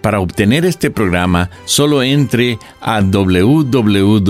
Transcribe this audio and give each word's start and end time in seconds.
Para 0.00 0.20
obtener 0.20 0.64
este 0.64 0.90
programa, 0.90 1.50
solo 1.64 2.02
entre 2.02 2.58
a 2.80 3.00
www.lavoz.org. 3.00 4.20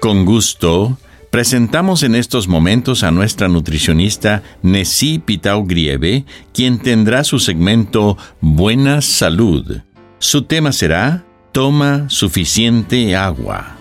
Con 0.00 0.24
gusto, 0.24 0.98
presentamos 1.30 2.02
en 2.02 2.14
estos 2.14 2.48
momentos 2.48 3.02
a 3.02 3.10
nuestra 3.10 3.48
nutricionista 3.48 4.42
Nessie 4.62 5.20
Pitao 5.20 5.64
Grieve, 5.64 6.24
quien 6.52 6.78
tendrá 6.78 7.24
su 7.24 7.38
segmento 7.38 8.16
Buena 8.40 9.02
Salud. 9.02 9.82
Su 10.18 10.42
tema 10.42 10.72
será 10.72 11.24
Toma 11.52 12.08
suficiente 12.08 13.16
agua. 13.16 13.76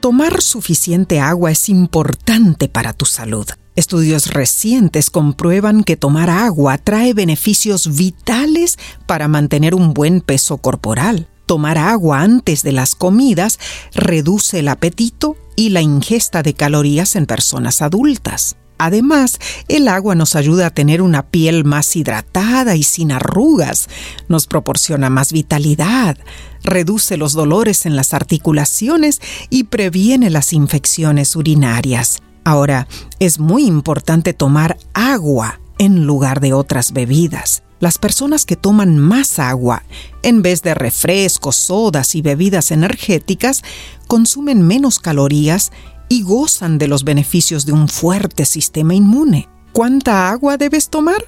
Tomar 0.00 0.42
suficiente 0.42 1.20
agua 1.20 1.52
es 1.52 1.68
importante 1.68 2.68
para 2.68 2.92
tu 2.92 3.04
salud. 3.04 3.46
Estudios 3.74 4.26
recientes 4.26 5.08
comprueban 5.08 5.82
que 5.82 5.96
tomar 5.96 6.28
agua 6.28 6.76
trae 6.76 7.14
beneficios 7.14 7.96
vitales 7.96 8.78
para 9.06 9.28
mantener 9.28 9.74
un 9.74 9.94
buen 9.94 10.20
peso 10.20 10.58
corporal. 10.58 11.28
Tomar 11.46 11.78
agua 11.78 12.20
antes 12.20 12.62
de 12.62 12.72
las 12.72 12.94
comidas 12.94 13.58
reduce 13.94 14.58
el 14.58 14.68
apetito 14.68 15.36
y 15.56 15.70
la 15.70 15.80
ingesta 15.80 16.42
de 16.42 16.52
calorías 16.52 17.16
en 17.16 17.24
personas 17.24 17.80
adultas. 17.80 18.56
Además, 18.76 19.38
el 19.68 19.88
agua 19.88 20.14
nos 20.16 20.34
ayuda 20.36 20.66
a 20.66 20.70
tener 20.70 21.00
una 21.02 21.30
piel 21.30 21.64
más 21.64 21.94
hidratada 21.94 22.74
y 22.74 22.82
sin 22.82 23.12
arrugas, 23.12 23.88
nos 24.28 24.46
proporciona 24.46 25.08
más 25.08 25.32
vitalidad, 25.32 26.18
reduce 26.64 27.16
los 27.16 27.32
dolores 27.32 27.86
en 27.86 27.96
las 27.96 28.12
articulaciones 28.12 29.20
y 29.50 29.64
previene 29.64 30.30
las 30.30 30.52
infecciones 30.52 31.36
urinarias. 31.36 32.18
Ahora, 32.44 32.88
es 33.18 33.38
muy 33.38 33.64
importante 33.64 34.32
tomar 34.32 34.78
agua 34.94 35.60
en 35.78 36.06
lugar 36.06 36.40
de 36.40 36.52
otras 36.52 36.92
bebidas. 36.92 37.62
Las 37.80 37.98
personas 37.98 38.44
que 38.44 38.54
toman 38.54 38.96
más 38.98 39.40
agua 39.40 39.82
en 40.22 40.42
vez 40.42 40.62
de 40.62 40.74
refrescos, 40.74 41.56
sodas 41.56 42.14
y 42.14 42.22
bebidas 42.22 42.70
energéticas 42.70 43.62
consumen 44.06 44.62
menos 44.62 45.00
calorías 45.00 45.72
y 46.08 46.22
gozan 46.22 46.78
de 46.78 46.86
los 46.86 47.02
beneficios 47.02 47.66
de 47.66 47.72
un 47.72 47.88
fuerte 47.88 48.44
sistema 48.44 48.94
inmune. 48.94 49.48
¿Cuánta 49.72 50.30
agua 50.30 50.58
debes 50.58 50.90
tomar? 50.90 51.24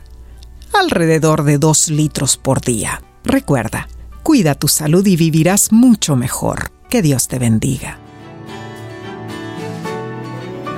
Alrededor 0.72 1.44
de 1.44 1.58
2 1.58 1.88
litros 1.88 2.36
por 2.36 2.60
día. 2.60 3.02
Recuerda, 3.24 3.88
cuida 4.22 4.54
tu 4.54 4.68
salud 4.68 5.06
y 5.06 5.16
vivirás 5.16 5.72
mucho 5.72 6.14
mejor. 6.14 6.70
Que 6.90 7.02
Dios 7.02 7.26
te 7.26 7.38
bendiga. 7.38 8.03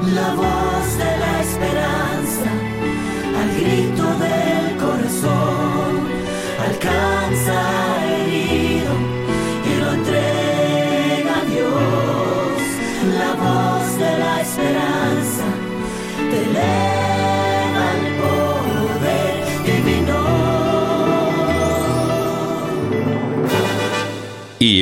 La 0.03 0.35
voz 0.35 0.99
de 0.99 1.19
la 1.19 1.41
esperanza, 1.41 2.51
al 3.41 3.51
grito 3.61 4.05
del 4.19 4.77
corazón, 4.77 6.09
alcanza 6.69 7.76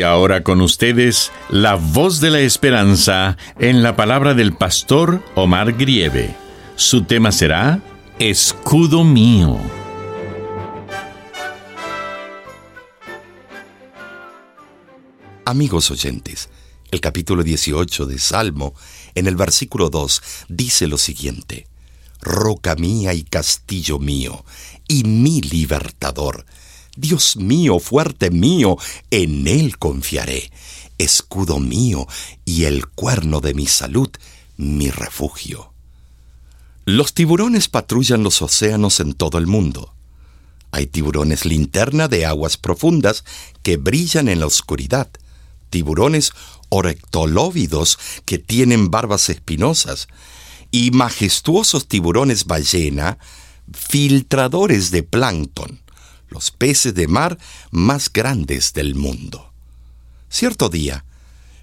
ahora 0.05 0.43
con 0.43 0.61
ustedes, 0.61 1.33
la 1.49 1.75
voz 1.75 2.21
de 2.21 2.31
la 2.31 2.41
esperanza 2.41 3.37
en 3.59 3.83
la 3.83 3.97
palabra 3.97 4.35
del 4.35 4.53
pastor 4.53 5.23
Omar 5.35 5.73
Grieve. 5.73 6.35
Su 6.77 7.05
tema 7.05 7.33
será 7.33 7.81
Escudo 8.19 9.05
mío. 9.05 9.59
Amigos 15.45 15.91
oyentes, 15.91 16.49
el 16.91 17.01
capítulo 17.01 17.43
18 17.43 18.07
de 18.07 18.19
Salmo, 18.19 18.75
en 19.15 19.27
el 19.27 19.37
versículo 19.37 19.91
2, 19.91 20.23
dice 20.49 20.87
lo 20.87 20.97
siguiente, 20.97 21.67
Roca 22.21 22.77
mía 22.77 23.13
y 23.13 23.25
castillo 23.25 23.99
mío, 23.99 24.45
y 24.89 25.05
mi 25.05 25.43
libertador, 25.43 26.47
Dios 26.97 27.37
mío, 27.37 27.81
fuerte 27.81 28.31
mío, 28.31 28.77
en 29.11 29.49
Él 29.49 29.79
confiaré, 29.79 30.51
escudo 30.99 31.59
mío 31.59 32.07
y 32.45 32.65
el 32.65 32.87
cuerno 32.87 33.41
de 33.41 33.55
mi 33.55 33.67
salud, 33.67 34.11
mi 34.57 34.91
refugio. 34.91 35.73
Los 36.85 37.15
tiburones 37.15 37.69
patrullan 37.69 38.23
los 38.23 38.43
océanos 38.43 39.01
en 39.01 39.15
todo 39.15 39.39
el 39.39 39.47
mundo. 39.47 39.93
Hay 40.71 40.87
tiburones 40.87 41.45
linterna 41.45 42.09
de 42.09 42.27
aguas 42.27 42.57
profundas 42.57 43.25
que 43.63 43.77
brillan 43.77 44.29
en 44.29 44.41
la 44.41 44.47
oscuridad, 44.47 45.09
tiburones 45.71 46.33
orectolóvidos 46.69 47.99
que 48.25 48.39
tienen 48.39 48.91
barbas 48.91 49.29
espinosas, 49.31 50.09
y 50.71 50.91
majestuosos 50.91 51.87
tiburones 51.89 52.47
ballena, 52.47 53.19
filtradores 53.73 54.91
de 54.91 55.05
plancton 55.05 55.84
los 56.29 56.51
peces 56.51 56.95
de 56.95 57.09
mar 57.09 57.39
más 57.71 58.13
grandes 58.13 58.73
del 58.73 58.95
mundo. 58.95 59.51
Cierto 60.29 60.69
día, 60.69 61.05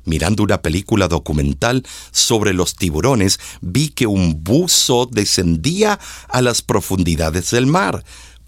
mirando 0.06 0.44
una 0.44 0.62
película 0.62 1.08
documental 1.08 1.86
sobre 2.12 2.54
los 2.54 2.76
tiburones, 2.76 3.40
vi 3.62 3.90
que 3.90 4.08
un 4.08 4.44
buzo 4.44 5.08
descendía 5.12 6.00
a 6.30 6.42
las 6.42 6.62
profundidades 6.62 7.52
del 7.52 7.68
mar, 7.68 8.04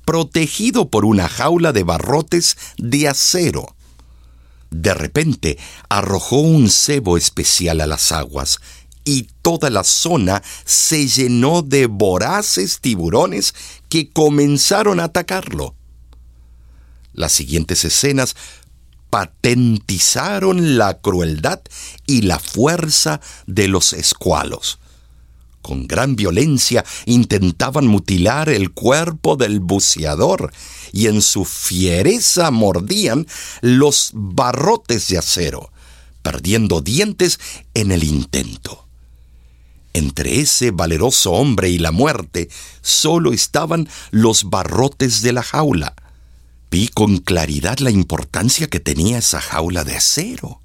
protegido 0.06 0.90
por 0.90 1.06
una 1.06 1.28
jaula 1.28 1.72
de 1.72 1.84
barrotes 1.84 2.57
de 2.78 3.07
acero. 3.07 3.75
De 4.69 4.94
repente 4.94 5.57
arrojó 5.88 6.38
un 6.38 6.69
cebo 6.69 7.18
especial 7.18 7.80
a 7.81 7.88
las 7.88 8.12
aguas 8.12 8.59
y 9.06 9.27
toda 9.42 9.69
la 9.69 9.83
zona 9.83 10.42
se 10.66 11.07
llenó 11.07 11.62
de 11.62 11.88
voraces 11.88 12.80
tiburones 12.80 13.54
que 13.89 14.09
comenzaron 14.09 15.00
a 15.00 15.06
atacarlo. 15.06 15.75
Las 17.13 17.31
siguientes 17.31 17.86
escenas 17.86 18.36
patentizaron 19.10 20.77
la 20.80 21.00
crueldad 21.00 21.62
y 22.07 22.24
la 22.24 22.39
fuerza 22.39 23.21
de 23.45 23.68
los 23.68 23.94
escualos. 23.94 24.80
Con 25.62 25.86
gran 25.88 26.15
violencia 26.15 26.83
intentaban 27.06 27.86
mutilar 27.86 28.50
el 28.50 28.71
cuerpo 28.71 29.36
del 29.36 29.60
buceador 29.60 30.51
y 30.92 31.07
en 31.07 31.21
su 31.21 31.45
fiereza 31.45 32.50
mordían 32.50 33.27
los 33.62 34.09
barrotes 34.13 35.07
de 35.07 35.19
acero, 35.19 35.71
perdiendo 36.24 36.81
dientes 36.81 37.39
en 37.75 37.92
el 37.92 38.04
intento. 38.04 38.88
Entre 39.94 40.39
ese 40.39 40.71
valeroso 40.71 41.33
hombre 41.33 41.69
y 41.69 41.77
la 41.77 41.92
muerte 41.92 42.50
solo 42.81 43.31
estaban 43.31 43.88
los 44.09 44.50
barrotes 44.50 45.21
de 45.21 45.33
la 45.33 45.44
jaula 45.44 45.95
Vi 46.73 46.87
con 46.87 47.19
claridad 47.19 47.77
la 47.77 47.91
importancia 47.91 48.65
que 48.65 48.79
tenía 48.79 49.19
esa 49.19 49.39
jaula 49.39 49.83
de 49.83 49.95
acero. 49.95 50.59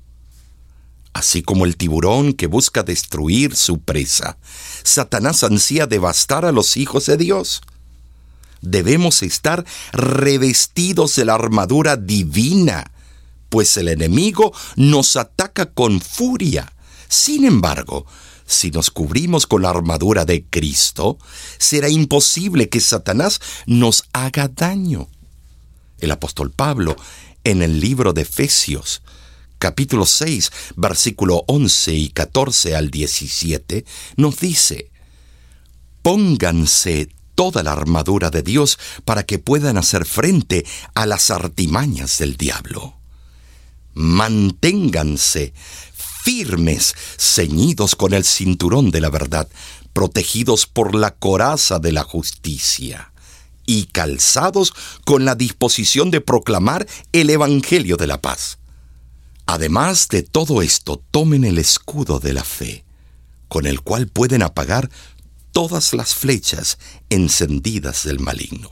Así 1.13 1.43
como 1.43 1.67
el 1.67 1.77
tiburón 1.77 2.33
que 2.33 2.47
busca 2.47 2.83
destruir 2.83 3.55
su 3.55 3.81
presa, 3.81 4.39
Satanás 4.85 5.45
ansía 5.45 5.87
devastar 5.87 6.47
a 6.47 6.53
los 6.53 6.79
hijos 6.79 7.05
de 7.05 7.19
Dios. 7.19 7.61
Debemos 8.63 9.23
estar 9.23 9.67
revestidos 9.93 11.15
de 11.15 11.27
la 11.27 11.35
armadura 11.35 11.99
divina, 11.99 12.91
pues 13.51 13.77
el 13.77 13.89
enemigo 13.89 14.55
nos 14.77 15.15
ataca 15.15 15.67
con 15.67 16.01
furia. 16.01 16.73
Sin 17.11 17.45
embargo, 17.45 18.07
si 18.47 18.71
nos 18.71 18.91
cubrimos 18.91 19.47
con 19.47 19.61
la 19.61 19.69
armadura 19.69 20.25
de 20.25 20.43
Cristo, 20.43 21.19
será 21.59 21.91
imposible 21.91 22.71
que 22.71 22.81
Satanás 22.81 23.43
nos 23.67 24.05
haga 24.15 24.49
daño. 24.49 25.11
El 25.99 26.11
apóstol 26.11 26.51
Pablo, 26.51 26.97
en 27.45 27.63
el 27.63 27.81
libro 27.81 28.13
de 28.13 28.23
Efesios, 28.23 29.03
capítulo 29.59 30.07
6, 30.07 30.51
versículo 30.77 31.45
11 31.47 31.95
y 31.95 32.09
14 32.11 32.77
al 32.77 32.91
17, 32.91 33.85
nos 34.17 34.39
dice, 34.39 34.91
Pónganse 36.03 37.09
toda 37.35 37.63
la 37.63 37.73
armadura 37.73 38.31
de 38.31 38.43
Dios 38.43 38.79
para 39.05 39.25
que 39.25 39.39
puedan 39.39 39.77
hacer 39.77 40.05
frente 40.05 40.65
a 40.95 41.07
las 41.07 41.31
artimañas 41.31 42.19
del 42.19 42.37
diablo. 42.37 42.95
Manténganse 43.95 45.53
firmes, 46.25 46.95
ceñidos 47.17 47.97
con 47.97 48.13
el 48.13 48.25
cinturón 48.25 48.91
de 48.91 49.01
la 49.01 49.11
verdad, 49.11 49.49
protegidos 49.93 50.67
por 50.67 50.95
la 50.95 51.13
coraza 51.13 51.79
de 51.79 51.93
la 51.93 52.05
justicia 52.05 53.13
y 53.69 53.85
calzados 53.85 54.73
con 55.05 55.27
la 55.27 55.35
disposición 55.35 56.11
de 56.11 56.23
proclamar 56.23 56.89
el 57.13 57.29
Evangelio 57.29 57.99
de 57.99 58.07
la 58.07 58.23
paz. 58.23 58.59
Además 59.45 60.09
de 60.09 60.23
todo 60.23 60.63
esto, 60.63 61.03
tomen 61.11 61.45
el 61.45 61.59
escudo 61.59 62.19
de 62.19 62.33
la 62.33 62.45
fe, 62.45 62.87
con 63.47 63.67
el 63.67 63.83
cual 63.83 64.09
pueden 64.09 64.43
apagar 64.43 64.91
todas 65.53 65.93
las 65.93 66.15
flechas 66.15 66.79
encendidas 67.11 68.05
del 68.05 68.21
maligno. 68.21 68.71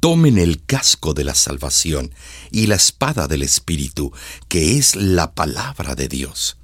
Tomen 0.00 0.36
el 0.36 0.64
casco 0.64 1.14
de 1.14 1.22
la 1.22 1.36
salvación 1.36 2.12
y 2.50 2.66
la 2.66 2.74
espada 2.74 3.28
del 3.28 3.42
Espíritu, 3.42 4.12
que 4.48 4.78
es 4.78 4.96
la 4.96 5.32
palabra 5.32 5.94
de 5.94 6.08
Dios. 6.08 6.56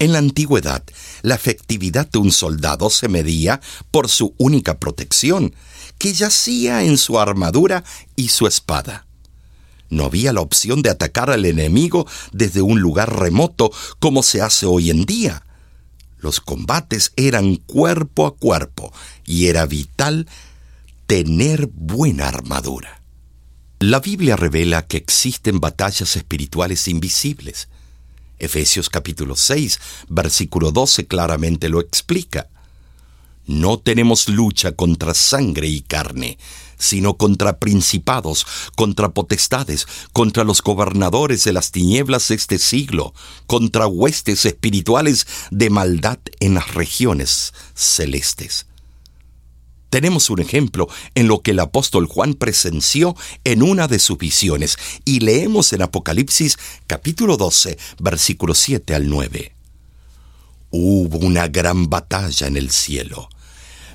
En 0.00 0.12
la 0.12 0.18
antigüedad, 0.18 0.82
la 1.22 1.36
efectividad 1.36 2.10
de 2.10 2.18
un 2.18 2.32
soldado 2.32 2.90
se 2.90 3.06
medía 3.06 3.60
por 3.92 4.08
su 4.08 4.34
única 4.38 4.80
protección, 4.80 5.54
que 5.98 6.12
yacía 6.12 6.84
en 6.84 6.98
su 6.98 7.18
armadura 7.18 7.84
y 8.16 8.28
su 8.28 8.46
espada. 8.46 9.06
No 9.90 10.04
había 10.04 10.32
la 10.32 10.40
opción 10.40 10.82
de 10.82 10.90
atacar 10.90 11.30
al 11.30 11.44
enemigo 11.44 12.06
desde 12.32 12.62
un 12.62 12.80
lugar 12.80 13.18
remoto 13.18 13.70
como 14.00 14.22
se 14.22 14.40
hace 14.40 14.66
hoy 14.66 14.90
en 14.90 15.04
día. 15.04 15.44
Los 16.18 16.40
combates 16.40 17.12
eran 17.16 17.56
cuerpo 17.56 18.26
a 18.26 18.34
cuerpo 18.34 18.92
y 19.24 19.46
era 19.46 19.66
vital 19.66 20.26
tener 21.06 21.68
buena 21.72 22.28
armadura. 22.28 23.02
La 23.78 24.00
Biblia 24.00 24.34
revela 24.34 24.86
que 24.86 24.96
existen 24.96 25.60
batallas 25.60 26.16
espirituales 26.16 26.88
invisibles. 26.88 27.68
Efesios 28.38 28.88
capítulo 28.88 29.36
6, 29.36 29.78
versículo 30.08 30.72
12 30.72 31.06
claramente 31.06 31.68
lo 31.68 31.80
explica. 31.80 32.48
No 33.46 33.78
tenemos 33.78 34.28
lucha 34.28 34.72
contra 34.72 35.12
sangre 35.12 35.68
y 35.68 35.82
carne, 35.82 36.38
sino 36.78 37.16
contra 37.16 37.58
principados, 37.58 38.46
contra 38.74 39.10
potestades, 39.10 39.86
contra 40.12 40.44
los 40.44 40.62
gobernadores 40.62 41.44
de 41.44 41.52
las 41.52 41.70
tinieblas 41.70 42.28
de 42.28 42.36
este 42.36 42.58
siglo, 42.58 43.12
contra 43.46 43.86
huestes 43.86 44.46
espirituales 44.46 45.26
de 45.50 45.68
maldad 45.68 46.18
en 46.40 46.54
las 46.54 46.74
regiones 46.74 47.52
celestes. 47.74 48.66
Tenemos 49.90 50.30
un 50.30 50.40
ejemplo 50.40 50.88
en 51.14 51.28
lo 51.28 51.40
que 51.40 51.52
el 51.52 51.60
apóstol 51.60 52.06
Juan 52.06 52.34
presenció 52.34 53.14
en 53.44 53.62
una 53.62 53.88
de 53.88 53.98
sus 53.98 54.18
visiones 54.18 54.76
y 55.04 55.20
leemos 55.20 55.72
en 55.72 55.82
Apocalipsis 55.82 56.58
capítulo 56.86 57.36
12, 57.36 57.78
versículos 58.00 58.58
7 58.58 58.94
al 58.94 59.08
9. 59.08 59.52
Hubo 60.70 61.18
una 61.18 61.46
gran 61.46 61.88
batalla 61.88 62.48
en 62.48 62.56
el 62.56 62.70
cielo 62.72 63.28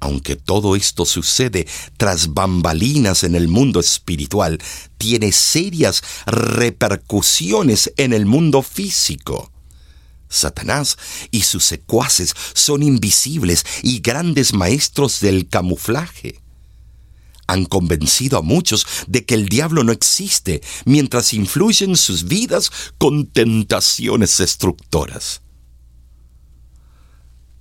Aunque 0.00 0.34
todo 0.34 0.76
esto 0.76 1.04
sucede 1.04 1.66
tras 1.98 2.32
bambalinas 2.32 3.22
en 3.22 3.34
el 3.34 3.48
mundo 3.48 3.80
espiritual, 3.80 4.58
tiene 4.96 5.30
serias 5.30 6.02
repercusiones 6.26 7.92
en 7.98 8.14
el 8.14 8.24
mundo 8.24 8.62
físico. 8.62 9.52
Satanás 10.30 10.96
y 11.30 11.42
sus 11.42 11.64
secuaces 11.64 12.34
son 12.54 12.82
invisibles 12.82 13.66
y 13.82 14.00
grandes 14.00 14.54
maestros 14.54 15.20
del 15.20 15.48
camuflaje. 15.48 16.40
Han 17.46 17.66
convencido 17.66 18.38
a 18.38 18.42
muchos 18.42 18.86
de 19.06 19.26
que 19.26 19.34
el 19.34 19.48
diablo 19.48 19.84
no 19.84 19.92
existe 19.92 20.62
mientras 20.84 21.34
influyen 21.34 21.96
sus 21.96 22.24
vidas 22.24 22.70
con 22.96 23.26
tentaciones 23.26 24.38
destructoras. 24.38 25.42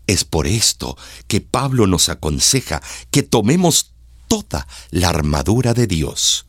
Es 0.09 0.23
por 0.23 0.47
esto 0.47 0.97
que 1.27 1.39
Pablo 1.39 1.85
nos 1.85 2.09
aconseja 2.09 2.81
que 3.11 3.21
tomemos 3.21 3.91
toda 4.27 4.67
la 4.89 5.09
armadura 5.09 5.75
de 5.75 5.85
Dios 5.85 6.47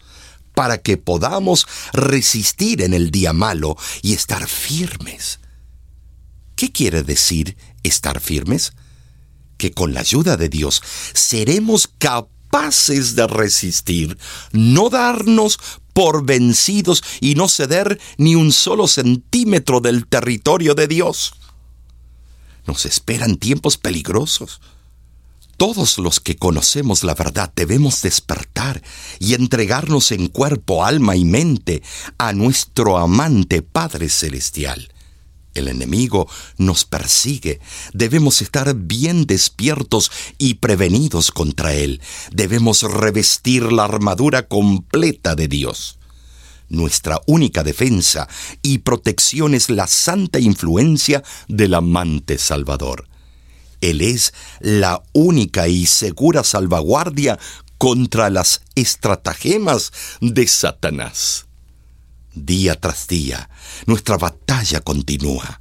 para 0.54 0.78
que 0.78 0.96
podamos 0.96 1.66
resistir 1.92 2.80
en 2.80 2.94
el 2.94 3.10
día 3.10 3.34
malo 3.34 3.76
y 4.00 4.14
estar 4.14 4.48
firmes. 4.48 5.40
¿Qué 6.56 6.72
quiere 6.72 7.02
decir 7.02 7.58
estar 7.82 8.22
firmes? 8.22 8.72
Que 9.58 9.72
con 9.72 9.92
la 9.92 10.00
ayuda 10.00 10.38
de 10.38 10.48
Dios 10.48 10.82
seremos 11.12 11.86
capaces 11.98 13.14
de 13.14 13.26
resistir, 13.26 14.16
no 14.52 14.88
darnos 14.88 15.58
por 15.92 16.24
vencidos 16.24 17.04
y 17.20 17.34
no 17.34 17.46
ceder 17.46 18.00
ni 18.16 18.36
un 18.36 18.52
solo 18.52 18.88
centímetro 18.88 19.82
del 19.82 20.06
territorio 20.06 20.74
de 20.74 20.88
Dios. 20.88 21.34
Nos 22.66 22.86
esperan 22.86 23.36
tiempos 23.36 23.76
peligrosos. 23.76 24.60
Todos 25.56 25.98
los 25.98 26.20
que 26.20 26.36
conocemos 26.36 27.04
la 27.04 27.14
verdad 27.14 27.52
debemos 27.54 28.00
despertar 28.00 28.82
y 29.18 29.34
entregarnos 29.34 30.10
en 30.10 30.28
cuerpo, 30.28 30.84
alma 30.84 31.16
y 31.16 31.24
mente 31.24 31.82
a 32.16 32.32
nuestro 32.32 32.96
amante 32.96 33.60
Padre 33.60 34.08
Celestial. 34.08 34.90
El 35.52 35.68
enemigo 35.68 36.28
nos 36.56 36.84
persigue. 36.84 37.60
Debemos 37.92 38.40
estar 38.40 38.74
bien 38.74 39.26
despiertos 39.26 40.10
y 40.38 40.54
prevenidos 40.54 41.30
contra 41.30 41.74
él. 41.74 42.00
Debemos 42.32 42.82
revestir 42.82 43.70
la 43.70 43.84
armadura 43.84 44.48
completa 44.48 45.34
de 45.34 45.48
Dios. 45.48 45.99
Nuestra 46.70 47.20
única 47.26 47.64
defensa 47.64 48.28
y 48.62 48.78
protección 48.78 49.54
es 49.54 49.70
la 49.70 49.88
santa 49.88 50.38
influencia 50.38 51.22
del 51.48 51.74
amante 51.74 52.38
Salvador. 52.38 53.08
Él 53.80 54.00
es 54.00 54.32
la 54.60 55.02
única 55.12 55.66
y 55.66 55.86
segura 55.86 56.44
salvaguardia 56.44 57.40
contra 57.76 58.30
las 58.30 58.62
estratagemas 58.76 59.92
de 60.20 60.46
Satanás. 60.46 61.46
Día 62.34 62.78
tras 62.78 63.08
día, 63.08 63.50
nuestra 63.86 64.16
batalla 64.16 64.80
continúa. 64.80 65.59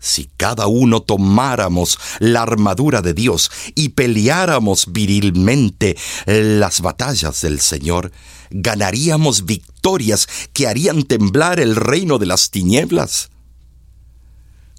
Si 0.00 0.30
cada 0.36 0.66
uno 0.68 1.00
tomáramos 1.00 1.98
la 2.20 2.42
armadura 2.42 3.02
de 3.02 3.14
Dios 3.14 3.50
y 3.74 3.90
peleáramos 3.90 4.92
virilmente 4.92 5.96
las 6.26 6.80
batallas 6.80 7.40
del 7.42 7.60
Señor, 7.60 8.12
ganaríamos 8.50 9.44
victorias 9.44 10.28
que 10.52 10.68
harían 10.68 11.02
temblar 11.02 11.58
el 11.58 11.74
reino 11.74 12.18
de 12.18 12.26
las 12.26 12.50
tinieblas. 12.50 13.30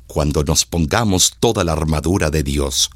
Cuando 0.07 0.43
nos 0.43 0.65
pongamos 0.65 1.33
toda 1.39 1.63
la 1.63 1.73
armadura 1.73 2.29
de 2.29 2.41
Dios, 2.43 2.89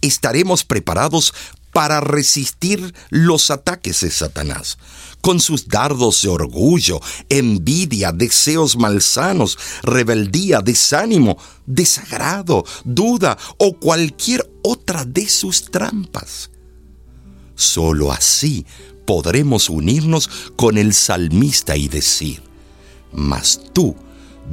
estaremos 0.00 0.64
preparados 0.64 1.32
para 1.72 2.00
resistir 2.00 2.94
los 3.10 3.50
ataques 3.50 4.00
de 4.00 4.10
Satanás. 4.10 4.78
con 5.22 5.38
sus 5.38 5.68
dardos 5.68 6.22
de 6.22 6.28
orgullo, 6.28 7.00
envidia, 7.28 8.10
deseos 8.10 8.76
malsanos, 8.76 9.56
rebeldía, 9.84 10.60
desánimo, 10.60 11.38
desagrado, 11.64 12.64
duda 12.84 13.38
o 13.56 13.74
cualquier 13.74 14.50
otra 14.64 15.04
de 15.04 15.28
sus 15.28 15.70
trampas. 15.70 16.50
Solo 17.54 18.10
así 18.10 18.66
podremos 19.06 19.70
unirnos 19.70 20.28
con 20.56 20.76
el 20.76 20.92
salmista 20.92 21.76
y 21.76 21.86
decir, 21.86 22.42
mas 23.12 23.60
tú, 23.72 23.94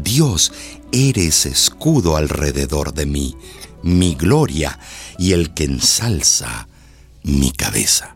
Dios, 0.04 0.52
eres 0.92 1.48
escudo 1.48 2.16
alrededor 2.16 2.94
de 2.94 3.08
mí, 3.08 3.36
mi 3.82 4.14
gloria 4.14 4.80
y 5.18 5.32
el 5.32 5.56
que 5.56 5.64
ensalza 5.64 6.69
mi 7.24 7.52
cabeza. 7.52 8.16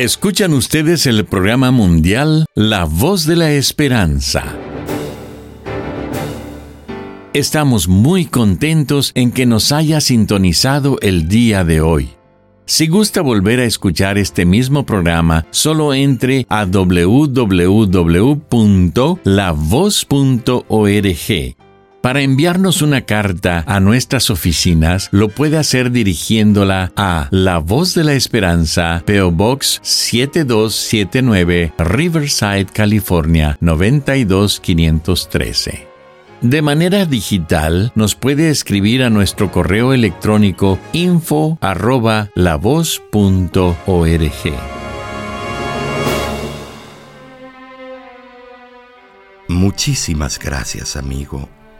Escuchan 0.00 0.54
ustedes 0.54 1.06
el 1.06 1.26
programa 1.26 1.70
mundial 1.72 2.46
La 2.54 2.86
Voz 2.86 3.26
de 3.26 3.36
la 3.36 3.52
Esperanza. 3.52 4.56
Estamos 7.34 7.86
muy 7.86 8.24
contentos 8.24 9.12
en 9.14 9.30
que 9.30 9.44
nos 9.44 9.72
haya 9.72 10.00
sintonizado 10.00 10.96
el 11.02 11.28
día 11.28 11.64
de 11.64 11.82
hoy. 11.82 12.08
Si 12.64 12.86
gusta 12.86 13.20
volver 13.20 13.60
a 13.60 13.66
escuchar 13.66 14.16
este 14.16 14.46
mismo 14.46 14.86
programa, 14.86 15.44
solo 15.50 15.92
entre 15.92 16.46
a 16.48 16.64
www.lavoz.org 16.64 17.30
para 22.00 22.22
enviarnos 22.22 22.80
una 22.82 23.02
carta 23.02 23.62
a 23.66 23.78
nuestras 23.80 24.30
oficinas, 24.30 25.08
lo 25.12 25.28
puede 25.28 25.58
hacer 25.58 25.90
dirigiéndola 25.90 26.92
a 26.96 27.26
La 27.30 27.58
Voz 27.58 27.94
de 27.94 28.04
la 28.04 28.14
Esperanza, 28.14 29.02
PO 29.06 29.30
Box 29.30 29.80
7279, 29.82 31.74
Riverside, 31.78 32.66
California 32.66 33.58
92513. 33.60 35.90
De 36.40 36.62
manera 36.62 37.04
digital, 37.04 37.92
nos 37.94 38.14
puede 38.14 38.48
escribir 38.48 39.02
a 39.02 39.10
nuestro 39.10 39.52
correo 39.52 39.92
electrónico 39.92 40.78
info 40.94 41.58
Muchísimas 49.48 50.38
gracias, 50.38 50.96
amigo 50.96 51.59